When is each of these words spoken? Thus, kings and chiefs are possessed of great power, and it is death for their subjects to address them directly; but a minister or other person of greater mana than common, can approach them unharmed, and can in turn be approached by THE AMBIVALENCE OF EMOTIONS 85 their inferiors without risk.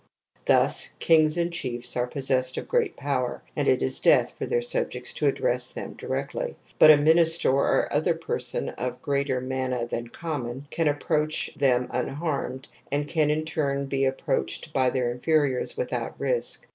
Thus, 0.45 0.87
kings 0.97 1.37
and 1.37 1.53
chiefs 1.53 1.95
are 1.95 2.07
possessed 2.07 2.57
of 2.57 2.67
great 2.67 2.97
power, 2.97 3.43
and 3.55 3.67
it 3.67 3.83
is 3.83 3.99
death 3.99 4.31
for 4.35 4.47
their 4.47 4.59
subjects 4.63 5.13
to 5.13 5.27
address 5.27 5.71
them 5.73 5.93
directly; 5.93 6.55
but 6.79 6.89
a 6.89 6.97
minister 6.97 7.51
or 7.51 7.87
other 7.93 8.15
person 8.15 8.69
of 8.69 9.03
greater 9.03 9.39
mana 9.39 9.85
than 9.85 10.07
common, 10.07 10.65
can 10.71 10.87
approach 10.87 11.51
them 11.55 11.85
unharmed, 11.91 12.67
and 12.91 13.07
can 13.07 13.29
in 13.29 13.45
turn 13.45 13.85
be 13.85 14.05
approached 14.05 14.73
by 14.73 14.89
THE 14.89 15.01
AMBIVALENCE 15.01 15.21
OF 15.21 15.27
EMOTIONS 15.27 15.27
85 15.27 15.27
their 15.27 15.35
inferiors 15.35 15.77
without 15.77 16.19
risk. 16.19 16.67